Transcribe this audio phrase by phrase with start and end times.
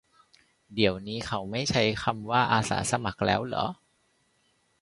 [0.73, 3.65] เดี๋ยวนี้เขาไม่ใช้คำว่า "อาสาสมัคร" แล้วเหรอ